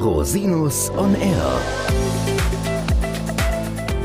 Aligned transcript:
Rosinus 0.00 0.88
on 0.96 1.14
Air. 1.14 1.60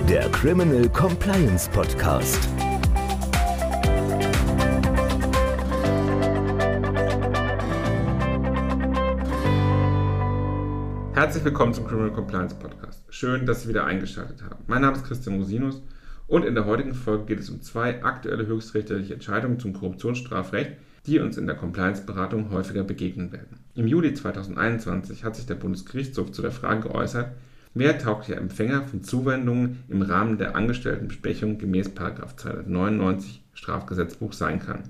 Der 0.10 0.30
Criminal 0.32 0.90
Compliance 0.90 1.70
Podcast. 1.70 2.50
Herzlich 11.14 11.46
willkommen 11.46 11.74
zum 11.74 11.88
Criminal 11.88 12.12
Compliance 12.12 12.54
Podcast. 12.56 13.06
Schön, 13.08 13.46
dass 13.46 13.62
Sie 13.62 13.70
wieder 13.70 13.86
eingeschaltet 13.86 14.44
haben. 14.44 14.66
Mein 14.68 14.82
Name 14.82 14.98
ist 14.98 15.06
Christian 15.06 15.38
Rosinus 15.38 15.82
und 16.28 16.44
in 16.44 16.56
der 16.56 16.66
heutigen 16.66 16.94
Folge 16.94 17.24
geht 17.24 17.40
es 17.40 17.50
um 17.50 17.62
zwei 17.62 18.04
aktuelle 18.04 18.46
höchstrichterliche 18.46 19.14
Entscheidungen 19.14 19.60
zum 19.60 19.72
Korruptionsstrafrecht, 19.72 20.74
die 21.08 21.20
uns 21.20 21.38
in 21.38 21.48
der 21.48 21.56
Compliance-Beratung 21.56 22.50
häufiger 22.52 22.84
begegnen 22.84 23.32
werden. 23.32 23.60
Im 23.76 23.88
Juli 23.88 24.14
2021 24.14 25.24
hat 25.24 25.36
sich 25.36 25.46
der 25.46 25.56
Bundesgerichtshof 25.56 26.32
zu 26.32 26.42
der 26.42 26.52
Frage 26.52 26.90
geäußert, 26.90 27.32
wer 27.74 28.00
tauglicher 28.00 28.38
Empfänger 28.38 28.84
von 28.84 29.04
Zuwendungen 29.04 29.84
im 29.88 30.02
Rahmen 30.02 30.38
der 30.38 30.56
Angestelltenbestechung 30.56 31.58
gemäß 31.58 31.94
299 31.94 33.44
Strafgesetzbuch 33.54 34.34
sein 34.34 34.60
kann. 34.60 34.84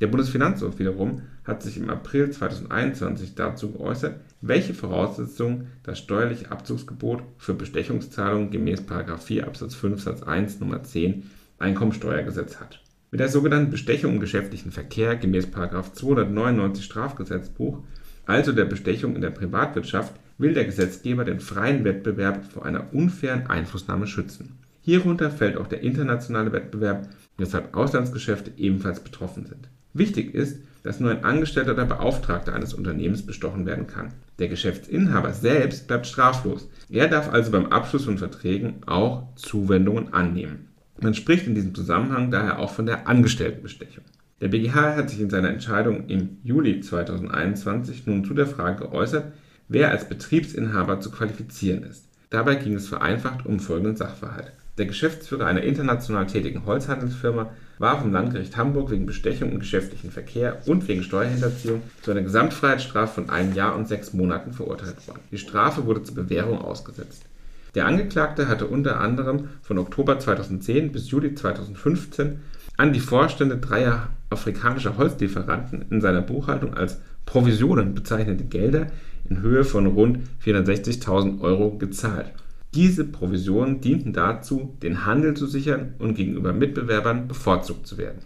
Der 0.00 0.08
Bundesfinanzhof 0.08 0.80
wiederum 0.80 1.22
hat 1.44 1.62
sich 1.62 1.76
im 1.76 1.88
April 1.88 2.30
2021 2.30 3.36
dazu 3.36 3.70
geäußert, 3.70 4.16
welche 4.40 4.74
Voraussetzungen 4.74 5.68
das 5.84 6.00
steuerliche 6.00 6.50
Abzugsgebot 6.50 7.22
für 7.38 7.54
Bestechungszahlungen 7.54 8.50
gemäß 8.50 8.82
4 9.18 9.46
Absatz 9.46 9.76
5 9.76 10.02
Satz 10.02 10.24
1 10.24 10.58
Nummer 10.58 10.82
10 10.82 11.30
Einkommensteuergesetz 11.60 12.58
hat. 12.58 12.81
Mit 13.12 13.20
der 13.20 13.28
sogenannten 13.28 13.70
Bestechung 13.70 14.14
im 14.14 14.20
geschäftlichen 14.20 14.72
Verkehr 14.72 15.16
gemäß 15.16 15.50
299 15.50 16.82
Strafgesetzbuch, 16.82 17.80
also 18.24 18.52
der 18.52 18.64
Bestechung 18.64 19.14
in 19.16 19.20
der 19.20 19.28
Privatwirtschaft, 19.28 20.14
will 20.38 20.54
der 20.54 20.64
Gesetzgeber 20.64 21.26
den 21.26 21.38
freien 21.38 21.84
Wettbewerb 21.84 22.42
vor 22.50 22.64
einer 22.64 22.94
unfairen 22.94 23.48
Einflussnahme 23.48 24.06
schützen. 24.06 24.58
Hierunter 24.80 25.30
fällt 25.30 25.58
auch 25.58 25.66
der 25.66 25.82
internationale 25.82 26.52
Wettbewerb, 26.52 27.06
weshalb 27.36 27.76
Auslandsgeschäfte 27.76 28.50
ebenfalls 28.56 29.00
betroffen 29.00 29.44
sind. 29.44 29.68
Wichtig 29.92 30.34
ist, 30.34 30.60
dass 30.82 30.98
nur 30.98 31.10
ein 31.10 31.22
Angestellter 31.22 31.72
oder 31.72 31.84
Beauftragter 31.84 32.54
eines 32.54 32.72
Unternehmens 32.72 33.26
bestochen 33.26 33.66
werden 33.66 33.88
kann. 33.88 34.14
Der 34.38 34.48
Geschäftsinhaber 34.48 35.34
selbst 35.34 35.86
bleibt 35.86 36.06
straflos. 36.06 36.66
Er 36.88 37.08
darf 37.08 37.30
also 37.30 37.52
beim 37.52 37.66
Abschluss 37.66 38.06
von 38.06 38.16
Verträgen 38.16 38.76
auch 38.86 39.36
Zuwendungen 39.36 40.14
annehmen. 40.14 40.71
Man 41.02 41.14
spricht 41.14 41.48
in 41.48 41.56
diesem 41.56 41.74
Zusammenhang 41.74 42.30
daher 42.30 42.60
auch 42.60 42.70
von 42.70 42.86
der 42.86 43.08
Angestelltenbestechung. 43.08 44.04
Der 44.40 44.48
BGH 44.48 44.94
hat 44.94 45.10
sich 45.10 45.20
in 45.20 45.30
seiner 45.30 45.50
Entscheidung 45.50 46.06
im 46.06 46.38
Juli 46.44 46.80
2021 46.80 48.06
nun 48.06 48.24
zu 48.24 48.34
der 48.34 48.46
Frage 48.46 48.84
geäußert, 48.84 49.32
wer 49.68 49.90
als 49.90 50.08
Betriebsinhaber 50.08 51.00
zu 51.00 51.10
qualifizieren 51.10 51.82
ist. 51.82 52.06
Dabei 52.30 52.54
ging 52.54 52.74
es 52.74 52.88
vereinfacht 52.88 53.44
um 53.46 53.58
folgenden 53.58 53.96
Sachverhalt. 53.96 54.52
Der 54.78 54.86
Geschäftsführer 54.86 55.46
einer 55.46 55.62
international 55.62 56.28
tätigen 56.28 56.64
Holzhandelsfirma 56.66 57.50
war 57.78 58.00
vom 58.00 58.12
Landgericht 58.12 58.56
Hamburg 58.56 58.90
wegen 58.90 59.04
Bestechung 59.04 59.50
im 59.50 59.58
geschäftlichen 59.58 60.12
Verkehr 60.12 60.60
und 60.66 60.86
wegen 60.86 61.02
Steuerhinterziehung 61.02 61.82
zu 62.00 62.12
einer 62.12 62.22
Gesamtfreiheitsstrafe 62.22 63.14
von 63.14 63.30
einem 63.30 63.54
Jahr 63.54 63.74
und 63.74 63.88
sechs 63.88 64.12
Monaten 64.12 64.52
verurteilt 64.52 65.06
worden. 65.08 65.20
Die 65.32 65.38
Strafe 65.38 65.84
wurde 65.84 66.04
zur 66.04 66.14
Bewährung 66.14 66.58
ausgesetzt. 66.58 67.24
Der 67.74 67.86
Angeklagte 67.86 68.48
hatte 68.48 68.66
unter 68.66 69.00
anderem 69.00 69.48
von 69.62 69.78
Oktober 69.78 70.18
2010 70.18 70.92
bis 70.92 71.10
Juli 71.10 71.34
2015 71.34 72.40
an 72.76 72.92
die 72.92 73.00
Vorstände 73.00 73.56
dreier 73.58 74.10
afrikanischer 74.30 74.96
Holzlieferanten 74.98 75.86
in 75.90 76.00
seiner 76.00 76.22
Buchhaltung 76.22 76.74
als 76.74 77.00
Provisionen 77.24 77.94
bezeichnete 77.94 78.44
Gelder 78.44 78.88
in 79.28 79.40
Höhe 79.40 79.64
von 79.64 79.86
rund 79.86 80.18
460.000 80.44 81.40
Euro 81.40 81.78
gezahlt. 81.78 82.32
Diese 82.74 83.04
Provisionen 83.04 83.80
dienten 83.80 84.12
dazu, 84.12 84.76
den 84.82 85.04
Handel 85.04 85.34
zu 85.34 85.46
sichern 85.46 85.94
und 85.98 86.14
gegenüber 86.14 86.52
Mitbewerbern 86.52 87.28
bevorzugt 87.28 87.86
zu 87.86 87.98
werden. 87.98 88.20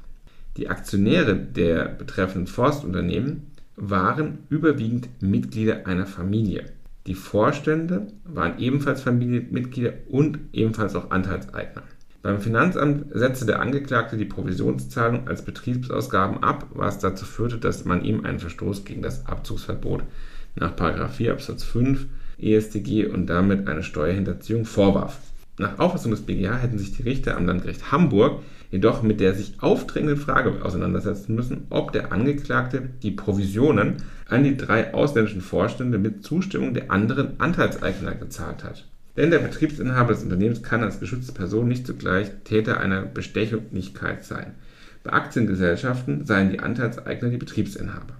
Die 0.56 0.68
Aktionäre 0.68 1.36
der 1.36 1.86
betreffenden 1.86 2.46
Forstunternehmen 2.46 3.48
waren 3.76 4.38
überwiegend 4.48 5.08
Mitglieder 5.20 5.86
einer 5.86 6.06
Familie. 6.06 6.64
Die 7.06 7.14
Vorstände 7.14 8.08
waren 8.24 8.58
ebenfalls 8.58 9.02
Familienmitglieder 9.02 9.92
und 10.08 10.38
ebenfalls 10.52 10.96
auch 10.96 11.10
Anteilseigner. 11.10 11.82
Beim 12.22 12.40
Finanzamt 12.40 13.06
setzte 13.12 13.46
der 13.46 13.60
Angeklagte 13.60 14.16
die 14.16 14.24
Provisionszahlung 14.24 15.28
als 15.28 15.42
Betriebsausgaben 15.42 16.42
ab, 16.42 16.66
was 16.74 16.98
dazu 16.98 17.24
führte, 17.24 17.58
dass 17.58 17.84
man 17.84 18.02
ihm 18.02 18.24
einen 18.24 18.40
Verstoß 18.40 18.84
gegen 18.84 19.02
das 19.02 19.26
Abzugsverbot 19.26 20.02
nach 20.56 20.74
4 21.08 21.32
Absatz 21.32 21.62
5 21.62 22.06
EStG 22.38 23.06
und 23.06 23.26
damit 23.26 23.68
eine 23.68 23.84
Steuerhinterziehung 23.84 24.64
vorwarf. 24.64 25.20
Nach 25.58 25.78
Auffassung 25.78 26.10
des 26.10 26.22
BGH 26.22 26.58
hätten 26.58 26.78
sich 26.78 26.96
die 26.96 27.02
Richter 27.02 27.36
am 27.36 27.46
Landgericht 27.46 27.90
Hamburg 27.90 28.42
jedoch 28.70 29.02
mit 29.02 29.20
der 29.20 29.34
sich 29.34 29.54
aufdrängenden 29.60 30.18
Frage 30.18 30.62
auseinandersetzen 30.62 31.34
müssen, 31.34 31.66
ob 31.70 31.92
der 31.92 32.12
Angeklagte 32.12 32.90
die 33.02 33.12
Provisionen 33.12 33.96
an 34.28 34.44
die 34.44 34.56
drei 34.56 34.92
ausländischen 34.92 35.40
Vorstände 35.40 35.98
mit 35.98 36.24
Zustimmung 36.24 36.74
der 36.74 36.90
anderen 36.90 37.40
Anteilseigner 37.40 38.14
gezahlt 38.14 38.64
hat. 38.64 38.86
Denn 39.16 39.30
der 39.30 39.38
Betriebsinhaber 39.38 40.12
des 40.12 40.24
Unternehmens 40.24 40.62
kann 40.62 40.82
als 40.82 41.00
geschützte 41.00 41.32
Person 41.32 41.68
nicht 41.68 41.86
zugleich 41.86 42.30
Täter 42.44 42.80
einer 42.80 43.02
Bestechlichkeit 43.02 44.24
sein. 44.24 44.54
Bei 45.04 45.12
Aktiengesellschaften 45.12 46.26
seien 46.26 46.50
die 46.50 46.60
Anteilseigner 46.60 47.30
die 47.30 47.38
Betriebsinhaber. 47.38 48.14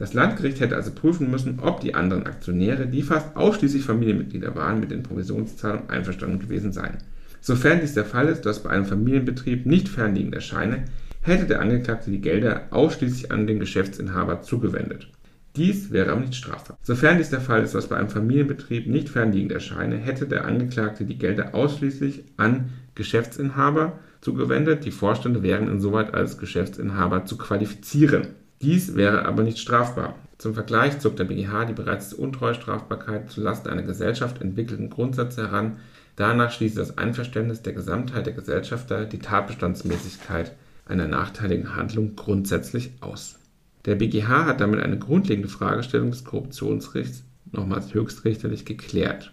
Das 0.00 0.14
Landgericht 0.14 0.60
hätte 0.60 0.76
also 0.76 0.92
prüfen 0.92 1.30
müssen, 1.30 1.58
ob 1.60 1.80
die 1.80 1.94
anderen 1.94 2.24
Aktionäre, 2.24 2.86
die 2.86 3.02
fast 3.02 3.36
ausschließlich 3.36 3.84
Familienmitglieder 3.84 4.54
waren, 4.54 4.80
mit 4.80 4.90
den 4.90 5.02
Provisionszahlungen 5.02 5.90
einverstanden 5.90 6.38
gewesen 6.38 6.72
seien. 6.72 6.96
Sofern 7.42 7.80
dies 7.82 7.92
der 7.92 8.06
Fall 8.06 8.28
ist, 8.28 8.46
dass 8.46 8.62
bei 8.62 8.70
einem 8.70 8.86
Familienbetrieb 8.86 9.66
nicht 9.66 9.90
fernliegend 9.90 10.34
erscheine, 10.34 10.84
hätte 11.20 11.44
der 11.44 11.60
Angeklagte 11.60 12.10
die 12.10 12.22
Gelder 12.22 12.68
ausschließlich 12.70 13.30
an 13.30 13.46
den 13.46 13.60
Geschäftsinhaber 13.60 14.40
zugewendet. 14.40 15.10
Dies 15.54 15.92
wäre 15.92 16.12
aber 16.12 16.22
nicht 16.22 16.34
strafbar. 16.34 16.78
Sofern 16.80 17.18
dies 17.18 17.28
der 17.28 17.42
Fall 17.42 17.62
ist, 17.62 17.74
dass 17.74 17.88
bei 17.88 17.96
einem 17.96 18.08
Familienbetrieb 18.08 18.86
nicht 18.86 19.10
fernliegend 19.10 19.52
erscheine, 19.52 19.98
hätte 19.98 20.26
der 20.26 20.46
Angeklagte 20.46 21.04
die 21.04 21.18
Gelder 21.18 21.54
ausschließlich 21.54 22.24
an 22.38 22.70
Geschäftsinhaber 22.94 23.98
zugewendet. 24.22 24.86
Die 24.86 24.92
Vorstände 24.92 25.42
wären 25.42 25.68
insoweit 25.68 26.14
als 26.14 26.38
Geschäftsinhaber 26.38 27.26
zu 27.26 27.36
qualifizieren. 27.36 28.28
Dies 28.62 28.94
wäre 28.94 29.24
aber 29.24 29.42
nicht 29.42 29.58
strafbar. 29.58 30.16
Zum 30.36 30.52
Vergleich 30.52 30.98
zog 31.00 31.16
der 31.16 31.24
BGH 31.24 31.64
die 31.64 31.72
bereits 31.72 32.10
zur 32.10 32.20
Untreustrafbarkeit 32.20 33.30
zulasten 33.30 33.70
einer 33.70 33.82
Gesellschaft 33.82 34.42
entwickelten 34.42 34.90
Grundsätze 34.90 35.42
heran. 35.42 35.78
Danach 36.16 36.52
schließt 36.52 36.76
das 36.76 36.98
Einverständnis 36.98 37.62
der 37.62 37.72
Gesamtheit 37.72 38.26
der 38.26 38.34
Gesellschafter 38.34 39.06
die 39.06 39.18
Tatbestandsmäßigkeit 39.18 40.54
einer 40.86 41.08
nachteiligen 41.08 41.74
Handlung 41.74 42.16
grundsätzlich 42.16 42.92
aus. 43.00 43.38
Der 43.86 43.94
BGH 43.94 44.44
hat 44.44 44.60
damit 44.60 44.80
eine 44.80 44.98
grundlegende 44.98 45.48
Fragestellung 45.48 46.10
des 46.10 46.24
Korruptionsrechts 46.24 47.24
nochmals 47.52 47.94
höchstrichterlich 47.94 48.66
geklärt. 48.66 49.32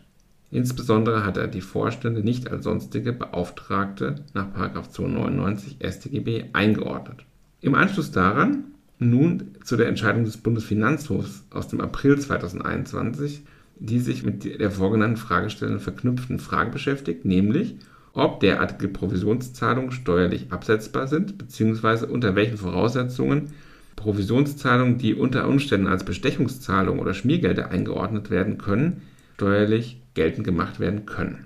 Insbesondere 0.52 1.26
hat 1.26 1.36
er 1.36 1.48
die 1.48 1.62
Vorstände 1.62 2.22
nicht 2.22 2.50
als 2.50 2.64
sonstige 2.64 3.12
Beauftragte 3.12 4.24
nach 4.34 4.54
299 4.54 5.80
StGB 5.84 6.46
eingeordnet. 6.54 7.26
Im 7.60 7.76
Anschluss 7.76 8.12
daran 8.12 8.64
nun 9.00 9.56
zu 9.64 9.78
der 9.78 9.88
Entscheidung 9.88 10.26
des 10.26 10.38
Bundesfinanzhofs 10.38 11.44
aus 11.52 11.68
dem 11.68 11.82
April 11.82 12.20
2021, 12.20 13.44
die 13.80 14.00
sich 14.00 14.24
mit 14.24 14.60
der 14.60 14.72
vorgenannten 14.72 15.18
Fragestellung 15.18 15.80
verknüpften 15.80 16.40
Frage 16.40 16.72
beschäftigt, 16.72 17.26
nämlich 17.26 17.76
ob 18.14 18.40
derartige 18.40 18.88
Provisionszahlungen 18.88 19.92
steuerlich 19.92 20.48
absetzbar 20.52 21.08
sind, 21.08 21.38
beziehungsweise 21.38 22.08
unter 22.08 22.36
welchen 22.36 22.58
Voraussetzungen 22.58 23.52
Provisionszahlungen, 23.96 24.98
die 24.98 25.14
unter 25.14 25.48
Umständen 25.48 25.88
als 25.88 26.04
Bestechungszahlung 26.04 27.00
oder 27.00 27.14
Schmiergelder 27.14 27.70
eingeordnet 27.70 28.30
werden 28.30 28.58
können, 28.58 29.02
steuerlich 29.36 30.02
geltend 30.14 30.46
gemacht 30.46 30.80
werden 30.80 31.06
können. 31.06 31.46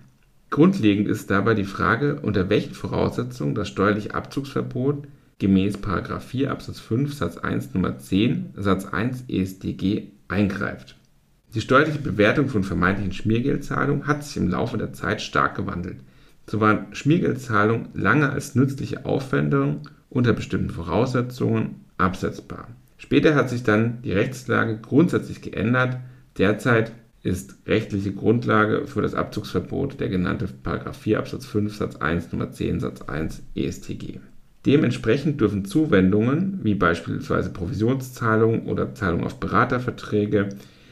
Grundlegend 0.49 1.07
ist 1.07 1.29
dabei 1.29 1.53
die 1.53 1.65
Frage, 1.65 2.19
unter 2.21 2.49
welchen 2.49 2.73
Voraussetzungen 2.73 3.55
das 3.55 3.69
steuerliche 3.69 4.15
Abzugsverbot 4.15 5.07
gemäß 5.41 5.79
4 6.19 6.51
Absatz 6.51 6.79
5 6.79 7.15
Satz 7.15 7.37
1 7.37 7.73
Nummer 7.73 7.97
10 7.97 8.53
Satz 8.55 8.85
1 8.85 9.25
EStG 9.27 10.11
eingreift. 10.27 10.95
Die 11.55 11.61
steuerliche 11.61 11.97
Bewertung 11.97 12.47
von 12.47 12.63
vermeintlichen 12.63 13.11
Schmiergeldzahlungen 13.11 14.05
hat 14.05 14.23
sich 14.23 14.37
im 14.37 14.47
Laufe 14.47 14.77
der 14.77 14.93
Zeit 14.93 15.19
stark 15.19 15.55
gewandelt. 15.55 15.97
So 16.45 16.59
waren 16.59 16.93
Schmiergeldzahlungen 16.93 17.89
lange 17.95 18.29
als 18.29 18.53
nützliche 18.53 19.05
Aufwendung 19.05 19.81
unter 20.11 20.33
bestimmten 20.33 20.69
Voraussetzungen 20.69 21.85
absetzbar. 21.97 22.67
Später 22.97 23.33
hat 23.33 23.49
sich 23.49 23.63
dann 23.63 24.03
die 24.03 24.13
Rechtslage 24.13 24.77
grundsätzlich 24.77 25.41
geändert. 25.41 25.97
Derzeit 26.37 26.91
ist 27.23 27.55
rechtliche 27.65 28.13
Grundlage 28.13 28.85
für 28.85 29.01
das 29.01 29.15
Abzugsverbot 29.15 29.99
der 29.99 30.09
genannte 30.09 30.47
4 30.47 31.17
Absatz 31.17 31.47
5 31.47 31.75
Satz 31.75 31.95
1 31.95 32.31
Nummer 32.31 32.51
10 32.51 32.79
Satz 32.79 33.01
1 33.01 33.41
EStG. 33.55 34.19
Dementsprechend 34.65 35.41
dürfen 35.41 35.65
Zuwendungen, 35.65 36.59
wie 36.63 36.75
beispielsweise 36.75 37.49
Provisionszahlungen 37.49 38.67
oder 38.67 38.93
Zahlungen 38.93 39.25
auf 39.25 39.39
Beraterverträge, 39.39 40.49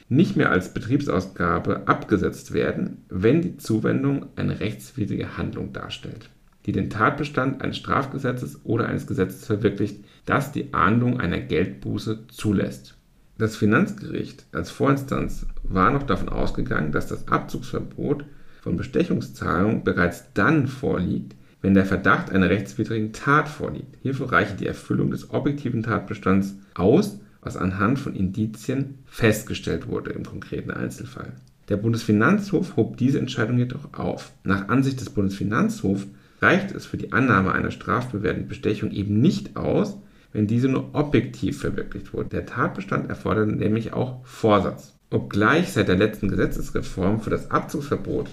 nicht 0.10 0.36
mehr 0.36 0.52
als 0.52 0.74
Betriebsausgabe 0.74 1.88
abgesetzt 1.88 2.52
werden, 2.52 3.06
wenn 3.10 3.42
die 3.44 3.58
Zuwendung 3.58 4.26
eine 4.36 4.60
rechtswidrige 4.60 5.38
Handlung 5.38 5.72
darstellt, 5.72 6.32
die 6.66 6.72
den 6.72 6.90
Tatbestand 6.90 7.62
eines 7.62 7.78
Strafgesetzes 7.78 8.62
oder 8.64 8.88
eines 8.88 9.06
Gesetzes 9.06 9.46
verwirklicht, 9.46 10.04
das 10.26 10.52
die 10.52 10.74
Ahndung 10.74 11.20
einer 11.20 11.40
Geldbuße 11.40 12.26
zulässt. 12.28 12.96
Das 13.38 13.56
Finanzgericht 13.56 14.46
als 14.52 14.72
Vorinstanz 14.72 15.46
war 15.62 15.92
noch 15.92 16.04
davon 16.04 16.28
ausgegangen, 16.28 16.92
dass 16.92 17.08
das 17.08 17.28
Abzugsverbot 17.28 18.26
von 18.62 18.76
Bestechungszahlungen 18.76 19.84
bereits 19.84 20.34
dann 20.34 20.68
vorliegt, 20.68 21.36
wenn 21.62 21.74
der 21.74 21.86
Verdacht 21.86 22.32
einer 22.32 22.50
rechtswidrigen 22.50 23.14
Tat 23.14 23.50
vorliegt. 23.50 23.98
Hierfür 24.02 24.32
reiche 24.32 24.56
die 24.56 24.68
Erfüllung 24.68 25.12
des 25.12 25.32
objektiven 25.32 25.84
Tatbestands 25.84 26.56
aus, 26.74 27.20
was 27.42 27.58
anhand 27.58 28.00
von 28.00 28.16
Indizien 28.16 29.00
festgestellt 29.06 29.88
wurde 29.88 30.12
im 30.12 30.26
konkreten 30.26 30.72
Einzelfall. 30.72 31.34
Der 31.70 31.78
Bundesfinanzhof 31.78 32.76
hob 32.76 32.98
diese 32.98 33.20
Entscheidung 33.20 33.58
jedoch 33.58 33.94
auf. 33.94 34.32
Nach 34.44 34.70
Ansicht 34.70 35.00
des 35.00 35.12
Bundesfinanzhofs 35.12 36.08
reicht 36.42 36.72
es 36.72 36.86
für 36.86 36.98
die 36.98 37.12
Annahme 37.12 37.52
einer 37.52 37.72
strafbewährten 37.72 38.48
Bestechung 38.48 38.92
eben 38.92 39.20
nicht 39.20 39.56
aus, 39.56 39.98
wenn 40.34 40.48
diese 40.48 40.68
nur 40.68 40.90
objektiv 40.94 41.60
verwirklicht 41.60 42.14
wurde. 42.14 42.30
Der 42.30 42.46
Tatbestand 42.46 43.10
erfordert 43.10 43.50
nämlich 43.50 43.94
auch 43.94 44.26
Vorsatz. 44.26 44.96
Obgleich 45.12 45.72
seit 45.72 45.88
der 45.88 45.98
letzten 45.98 46.28
Gesetzesreform 46.28 47.20
für 47.22 47.32
das 47.32 47.52
Abzugsverbot 47.52 48.30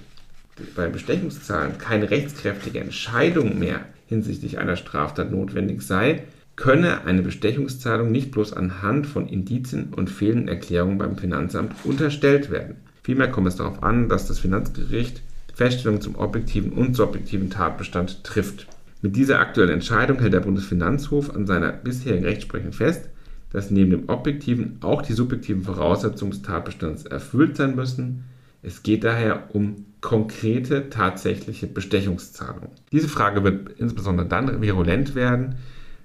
bei 0.74 0.88
Bestechungszahlen 0.88 1.78
keine 1.78 2.10
rechtskräftige 2.10 2.80
Entscheidung 2.80 3.58
mehr 3.58 3.80
hinsichtlich 4.06 4.58
einer 4.58 4.76
Straftat 4.76 5.30
notwendig 5.30 5.82
sei, 5.82 6.22
könne 6.54 7.04
eine 7.04 7.22
Bestechungszahlung 7.22 8.10
nicht 8.10 8.30
bloß 8.30 8.54
anhand 8.54 9.06
von 9.06 9.28
Indizien 9.28 9.92
und 9.94 10.08
fehlenden 10.08 10.48
Erklärungen 10.48 10.98
beim 10.98 11.16
Finanzamt 11.16 11.74
unterstellt 11.84 12.50
werden. 12.50 12.76
Vielmehr 13.02 13.30
kommt 13.30 13.46
es 13.48 13.56
darauf 13.56 13.82
an, 13.82 14.08
dass 14.08 14.26
das 14.26 14.38
Finanzgericht 14.38 15.22
Feststellungen 15.54 16.00
zum 16.00 16.16
objektiven 16.16 16.72
und 16.72 16.96
subjektiven 16.96 17.50
Tatbestand 17.50 18.24
trifft. 18.24 18.66
Mit 19.02 19.16
dieser 19.16 19.38
aktuellen 19.40 19.70
Entscheidung 19.70 20.18
hält 20.18 20.32
der 20.32 20.40
Bundesfinanzhof 20.40 21.34
an 21.34 21.46
seiner 21.46 21.72
bisherigen 21.72 22.24
Rechtsprechung 22.24 22.72
fest, 22.72 23.08
dass 23.52 23.70
neben 23.70 23.90
dem 23.90 24.08
objektiven 24.08 24.78
auch 24.80 25.02
die 25.02 25.12
subjektiven 25.12 25.62
Voraussetzungen 25.62 26.32
des 26.32 26.42
Tatbestands 26.42 27.04
erfüllt 27.04 27.56
sein 27.56 27.76
müssen. 27.76 28.24
Es 28.66 28.82
geht 28.82 29.04
daher 29.04 29.54
um 29.54 29.86
konkrete, 30.00 30.90
tatsächliche 30.90 31.68
Bestechungszahlungen. 31.68 32.70
Diese 32.90 33.06
Frage 33.08 33.44
wird 33.44 33.78
insbesondere 33.78 34.26
dann 34.26 34.60
virulent 34.60 35.14
werden, 35.14 35.54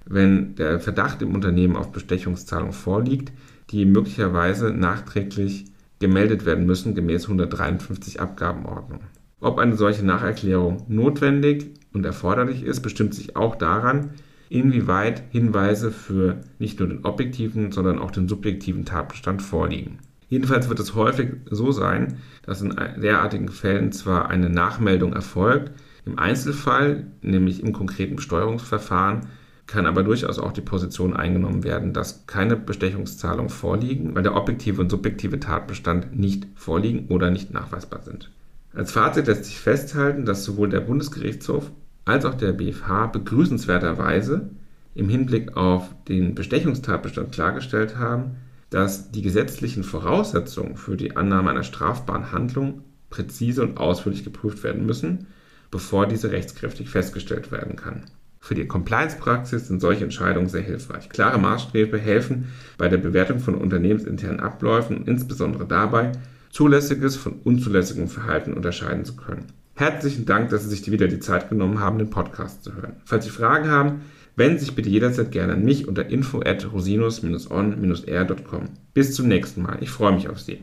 wenn 0.06 0.54
der 0.54 0.78
Verdacht 0.78 1.22
im 1.22 1.34
Unternehmen 1.34 1.74
auf 1.74 1.90
Bestechungszahlung 1.90 2.72
vorliegt, 2.72 3.32
die 3.70 3.84
möglicherweise 3.84 4.70
nachträglich 4.70 5.64
gemeldet 5.98 6.46
werden 6.46 6.64
müssen 6.64 6.94
gemäß 6.94 7.24
153 7.24 8.20
Abgabenordnung. 8.20 9.00
Ob 9.40 9.58
eine 9.58 9.74
solche 9.74 10.06
Nacherklärung 10.06 10.84
notwendig 10.86 11.72
und 11.92 12.06
erforderlich 12.06 12.62
ist, 12.62 12.82
bestimmt 12.82 13.12
sich 13.12 13.34
auch 13.34 13.56
daran, 13.56 14.10
inwieweit 14.50 15.24
Hinweise 15.30 15.90
für 15.90 16.42
nicht 16.60 16.78
nur 16.78 16.88
den 16.88 17.04
objektiven, 17.04 17.72
sondern 17.72 17.98
auch 17.98 18.12
den 18.12 18.28
subjektiven 18.28 18.84
Tatbestand 18.84 19.42
vorliegen. 19.42 19.98
Jedenfalls 20.32 20.70
wird 20.70 20.80
es 20.80 20.94
häufig 20.94 21.28
so 21.50 21.72
sein, 21.72 22.16
dass 22.46 22.62
in 22.62 22.74
derartigen 22.96 23.50
Fällen 23.50 23.92
zwar 23.92 24.30
eine 24.30 24.48
Nachmeldung 24.48 25.12
erfolgt, 25.12 25.72
im 26.06 26.18
Einzelfall, 26.18 27.08
nämlich 27.20 27.62
im 27.62 27.74
konkreten 27.74 28.16
Besteuerungsverfahren, 28.16 29.26
kann 29.66 29.84
aber 29.84 30.02
durchaus 30.02 30.38
auch 30.38 30.52
die 30.52 30.62
Position 30.62 31.14
eingenommen 31.14 31.64
werden, 31.64 31.92
dass 31.92 32.26
keine 32.26 32.56
Bestechungszahlungen 32.56 33.50
vorliegen, 33.50 34.14
weil 34.14 34.22
der 34.22 34.34
objektive 34.34 34.80
und 34.80 34.90
subjektive 34.90 35.38
Tatbestand 35.38 36.18
nicht 36.18 36.46
vorliegen 36.54 37.08
oder 37.08 37.30
nicht 37.30 37.52
nachweisbar 37.52 38.00
sind. 38.00 38.30
Als 38.72 38.90
Fazit 38.90 39.26
lässt 39.26 39.44
sich 39.44 39.60
festhalten, 39.60 40.24
dass 40.24 40.44
sowohl 40.44 40.70
der 40.70 40.80
Bundesgerichtshof 40.80 41.70
als 42.06 42.24
auch 42.24 42.36
der 42.36 42.52
BFH 42.52 43.08
begrüßenswerterweise 43.08 44.48
im 44.94 45.10
Hinblick 45.10 45.58
auf 45.58 45.94
den 46.08 46.34
Bestechungstatbestand 46.34 47.32
klargestellt 47.32 47.98
haben, 47.98 48.36
dass 48.72 49.10
die 49.10 49.20
gesetzlichen 49.20 49.84
Voraussetzungen 49.84 50.76
für 50.76 50.96
die 50.96 51.14
Annahme 51.14 51.50
einer 51.50 51.62
strafbaren 51.62 52.32
Handlung 52.32 52.84
präzise 53.10 53.62
und 53.62 53.76
ausführlich 53.76 54.24
geprüft 54.24 54.64
werden 54.64 54.86
müssen, 54.86 55.26
bevor 55.70 56.06
diese 56.06 56.32
rechtskräftig 56.32 56.88
festgestellt 56.88 57.52
werden 57.52 57.76
kann. 57.76 58.04
Für 58.40 58.54
die 58.54 58.66
Compliance-Praxis 58.66 59.68
sind 59.68 59.80
solche 59.80 60.04
Entscheidungen 60.04 60.48
sehr 60.48 60.62
hilfreich. 60.62 61.10
Klare 61.10 61.38
Maßstäbe 61.38 61.98
helfen 61.98 62.48
bei 62.78 62.88
der 62.88 62.96
Bewertung 62.96 63.40
von 63.40 63.54
unternehmensinternen 63.54 64.40
Abläufen 64.40 64.96
und 64.96 65.08
insbesondere 65.08 65.66
dabei, 65.66 66.12
zulässiges 66.50 67.16
von 67.16 67.34
unzulässigem 67.44 68.08
Verhalten 68.08 68.54
unterscheiden 68.54 69.04
zu 69.04 69.16
können. 69.16 69.48
Herzlichen 69.74 70.24
Dank, 70.24 70.48
dass 70.48 70.62
Sie 70.62 70.70
sich 70.70 70.90
wieder 70.90 71.08
die 71.08 71.20
Zeit 71.20 71.50
genommen 71.50 71.78
haben, 71.78 71.98
den 71.98 72.10
Podcast 72.10 72.64
zu 72.64 72.74
hören. 72.74 72.96
Falls 73.04 73.24
Sie 73.24 73.30
Fragen 73.30 73.70
haben, 73.70 74.00
wenden 74.36 74.58
Sie 74.58 74.64
sich 74.66 74.74
bitte 74.74 74.88
jederzeit 74.88 75.30
gerne 75.30 75.54
an 75.54 75.64
mich 75.64 75.88
unter 75.88 76.06
info 76.06 76.40
at 76.40 76.72
rosinus-on-r.com. 76.72 78.64
Bis 78.94 79.14
zum 79.14 79.28
nächsten 79.28 79.62
Mal. 79.62 79.78
Ich 79.80 79.90
freue 79.90 80.12
mich 80.12 80.28
auf 80.28 80.40
Sie. 80.40 80.62